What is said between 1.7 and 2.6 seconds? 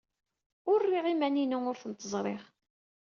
tent-ẓriɣ.